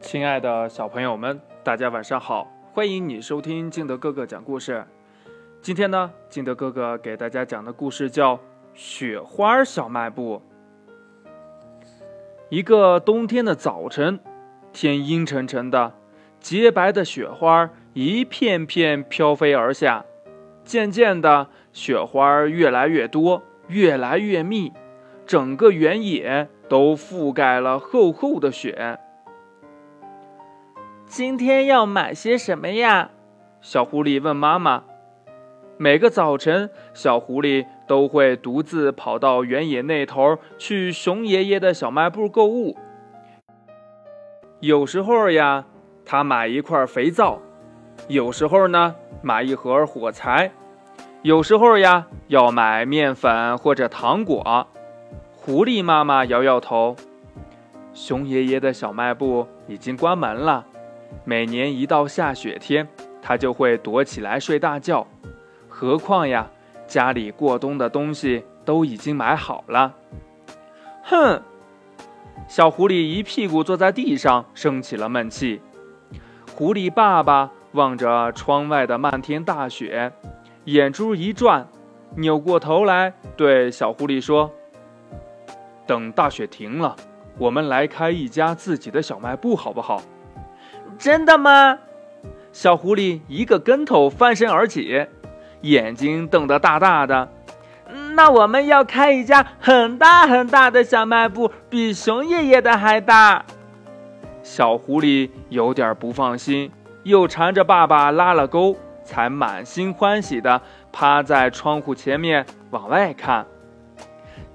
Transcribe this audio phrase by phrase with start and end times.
[0.00, 2.50] 亲爱的小朋友们，大家晚上好！
[2.72, 4.86] 欢迎你收听金德哥哥讲故事。
[5.60, 8.36] 今天呢，金德哥哥给大家讲的故事叫
[8.74, 10.40] 《雪花小卖部》。
[12.48, 14.20] 一个冬天的早晨，
[14.72, 15.92] 天阴沉沉的，
[16.38, 20.04] 洁白的雪花一片片飘飞而下。
[20.64, 24.72] 渐渐的，雪花越来越多，越来越密，
[25.26, 28.98] 整个原野都覆盖了厚厚的雪。
[31.08, 33.08] 今天要买些什么呀？
[33.62, 34.84] 小狐狸问妈妈。
[35.78, 42.76] 每个早晨，小狐狸都会独自跑到原野那头去熊爷爷的小卖部购物。
[44.60, 45.64] 有时候呀，
[46.04, 47.40] 他买一块肥皂；
[48.08, 50.50] 有时候呢，买一盒火柴；
[51.22, 54.66] 有时候呀，要买面粉或者糖果。
[55.32, 56.94] 狐狸妈妈摇摇头
[57.94, 60.66] ：“熊爷爷的小卖部已经关门了。”
[61.24, 62.88] 每年一到下雪天，
[63.20, 65.06] 它就会躲起来睡大觉。
[65.68, 66.50] 何况呀，
[66.86, 69.94] 家里过冬的东西都已经买好了。
[71.02, 71.42] 哼！
[72.46, 75.60] 小狐狸一屁股坐在地上，生起了闷气。
[76.54, 80.10] 狐狸爸爸望着窗外的漫天大雪，
[80.64, 81.68] 眼珠一转，
[82.16, 84.50] 扭过头来对小狐狸说
[85.86, 86.96] ：“等大雪停了，
[87.36, 90.00] 我们来开一家自己的小卖部，好不好？”
[90.98, 91.78] 真的吗？
[92.52, 95.06] 小狐狸一个跟头翻身而起，
[95.60, 97.28] 眼睛瞪得大大的。
[98.14, 103.44] 那我们要开一家很大很大的小卖部，比熊爷爷的还大。
[104.42, 106.70] 小狐狸有点不放心，
[107.04, 113.46] 又缠着爸爸拉了钩，才满心欢喜的趴在窗户前面往外看。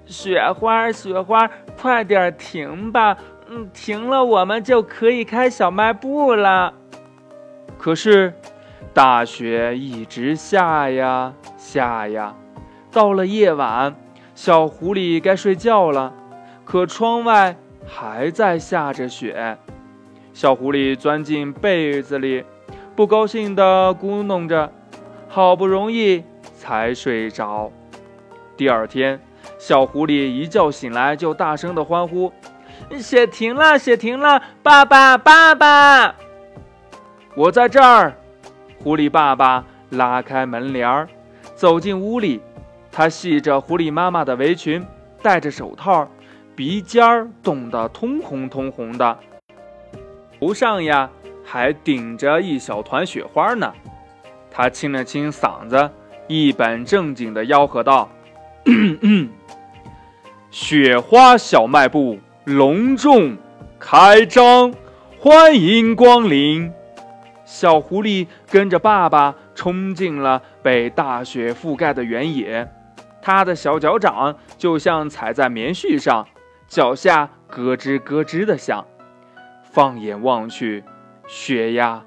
[0.06, 3.18] 雪花，雪花，快点停吧！
[3.50, 6.74] 嗯，停了，我们就可以开小卖部了。
[7.78, 8.34] 可是，
[8.94, 12.36] 大雪一直下呀下呀，
[12.92, 13.96] 到了夜晚，
[14.34, 16.14] 小狐狸该睡觉了，
[16.64, 19.58] 可窗外还在下着雪。
[20.34, 22.44] 小狐狸钻进被子里，
[22.96, 24.72] 不高兴地咕哝着，
[25.28, 26.24] 好不容易
[26.56, 27.72] 才睡着。
[28.56, 29.20] 第二天，
[29.60, 32.32] 小狐狸一觉醒来就大声地欢呼。
[33.00, 34.42] 雪停了，雪停了！
[34.62, 36.16] 爸爸，爸爸，
[37.36, 38.14] 我在这儿。
[38.84, 41.08] 狐狸爸爸拉开门帘儿，
[41.56, 42.42] 走进屋里。
[42.92, 44.86] 他系着狐狸妈妈的围裙，
[45.22, 46.08] 戴着手套，
[46.56, 49.18] 鼻尖儿冻得通红通红的，
[50.40, 51.10] 头上呀
[51.44, 53.74] 还顶着一小团雪花呢。
[54.52, 55.90] 他清了清嗓子，
[56.28, 58.08] 一本正经地吆喝道
[60.52, 63.38] ：“雪花小卖部。”隆重
[63.80, 64.74] 开张，
[65.18, 66.74] 欢迎光临！
[67.46, 72.70] 小狐狸跟着爸爸冲进了被大雪覆盖的原野，
[73.22, 76.28] 它的小脚掌就像踩在棉絮上，
[76.68, 78.86] 脚下咯吱咯吱的响。
[79.64, 80.84] 放眼望去，
[81.26, 82.04] 雪呀，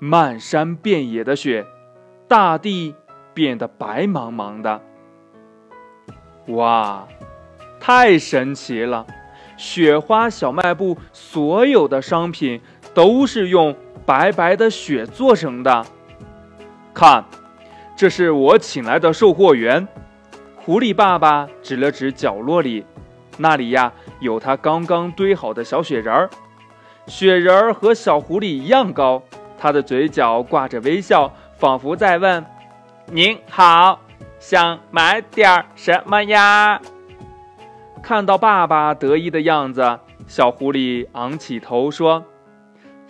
[0.00, 1.64] 漫山遍野的雪，
[2.26, 2.96] 大地
[3.32, 4.80] 变得白茫茫的。
[6.48, 7.06] 哇，
[7.78, 9.06] 太神奇了！
[9.58, 12.60] 雪花小卖部所有的商品
[12.94, 13.76] 都是用
[14.06, 15.84] 白白的雪做成的。
[16.94, 17.24] 看，
[17.96, 19.86] 这是我请来的售货员。
[20.56, 22.86] 狐狸爸爸指了指角落里，
[23.36, 26.30] 那里呀有他刚刚堆好的小雪人儿。
[27.06, 29.22] 雪人儿和小狐狸一样高，
[29.58, 32.44] 他的嘴角挂着微笑，仿佛在问
[33.10, 34.00] ：“您好，
[34.38, 36.80] 想买点什么呀？”
[38.02, 42.24] 看到爸爸得意的样子，小狐狸昂起头说：“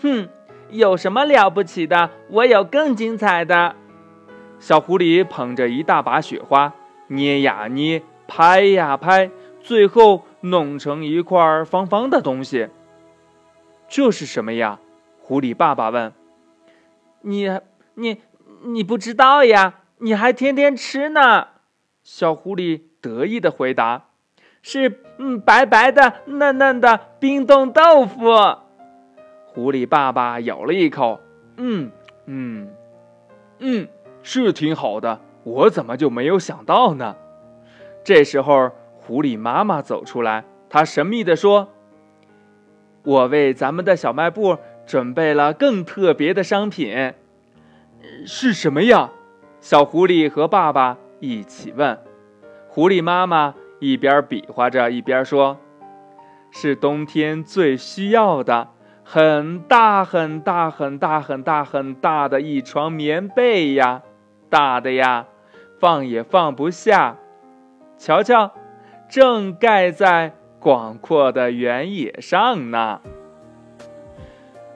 [0.02, 0.28] 哼，
[0.70, 2.10] 有什么了不起的？
[2.30, 3.76] 我有更精彩的。”
[4.58, 6.74] 小狐狸捧着一大把雪花，
[7.08, 12.68] 捏呀捏，拍呀拍，最后弄成一块方方的东西。
[13.88, 14.80] 这是什么呀？
[15.20, 16.12] 狐狸爸爸问。
[17.22, 17.48] “你、
[17.94, 18.20] 你、
[18.64, 19.74] 你不知道呀？
[19.98, 21.48] 你还天天吃呢。”
[22.02, 24.07] 小狐狸得意的回答。
[24.70, 28.18] 是嗯，白白的、嫩嫩的冰冻豆腐。
[29.46, 31.20] 狐狸爸爸咬了一口，
[31.56, 31.90] 嗯
[32.26, 32.68] 嗯
[33.60, 33.88] 嗯，
[34.22, 35.20] 是挺好的。
[35.42, 37.16] 我怎么就没有想到呢？
[38.04, 41.68] 这时候，狐狸妈妈走出来，她神秘地说
[43.04, 47.14] ：“我为咱们的小卖部准备了更特别的商品。”
[48.26, 49.12] 是什么呀？
[49.62, 51.98] 小狐狸和爸爸一起问。
[52.68, 53.54] 狐狸妈妈。
[53.78, 55.58] 一边比划着，一边说
[56.50, 58.68] ：“是冬天最需要的，
[59.04, 64.02] 很大很大很大很大很大的一床棉被呀，
[64.50, 65.26] 大的呀，
[65.78, 67.16] 放也放不下。
[67.96, 68.52] 瞧瞧，
[69.08, 73.00] 正盖在广阔的原野上呢。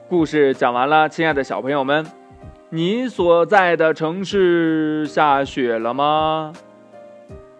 [0.09, 2.05] 故事讲完了，亲爱的小朋友们，
[2.69, 6.53] 你所在的城市下雪了吗？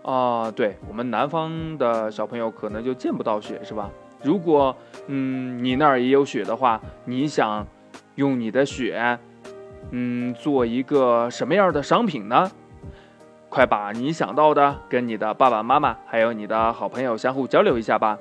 [0.03, 3.89] 啊，对我们南方的小朋友可能就见不到雪，是吧？
[4.21, 4.75] 如果
[5.07, 7.65] 嗯你那儿也有雪的话，你想
[8.15, 9.17] 用你的雪
[9.91, 12.51] 嗯做一个什么样的商品呢？
[13.49, 18.17] 快把你想到的跟你的爸爸妈妈还有你的好朋友相互交流一下吧。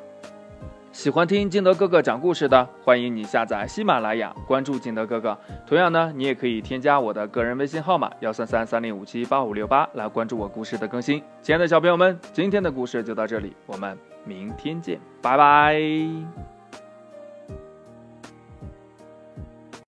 [0.93, 5.37] 喜欢听金德哥哥讲故事的，欢迎你下载喜马拉雅，关注金德哥哥。
[5.67, 11.23] 同样呢，你也可以添加我的个人微信号码幺三三三零五七八五六八来关注我故事的更新。
[11.41, 16.62] 亲爱的小朋友们，今天的故事就到这里，我们明天见，拜拜。